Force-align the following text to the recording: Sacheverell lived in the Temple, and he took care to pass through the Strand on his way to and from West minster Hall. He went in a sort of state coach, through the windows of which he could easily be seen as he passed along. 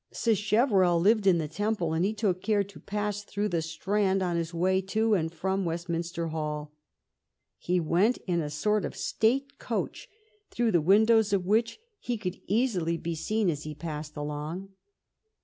Sacheverell 0.11 0.99
lived 0.99 1.27
in 1.27 1.37
the 1.37 1.47
Temple, 1.47 1.93
and 1.93 2.03
he 2.03 2.11
took 2.11 2.41
care 2.41 2.63
to 2.63 2.79
pass 2.79 3.21
through 3.21 3.49
the 3.49 3.61
Strand 3.61 4.23
on 4.23 4.35
his 4.35 4.51
way 4.51 4.81
to 4.81 5.13
and 5.13 5.31
from 5.31 5.63
West 5.63 5.89
minster 5.89 6.29
Hall. 6.29 6.73
He 7.59 7.79
went 7.79 8.17
in 8.25 8.41
a 8.41 8.49
sort 8.49 8.83
of 8.83 8.95
state 8.95 9.59
coach, 9.59 10.09
through 10.49 10.71
the 10.71 10.81
windows 10.81 11.33
of 11.33 11.45
which 11.45 11.77
he 11.99 12.17
could 12.17 12.41
easily 12.47 12.97
be 12.97 13.13
seen 13.13 13.47
as 13.47 13.61
he 13.61 13.75
passed 13.75 14.17
along. 14.17 14.69